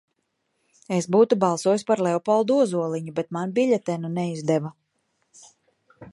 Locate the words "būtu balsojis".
1.15-1.83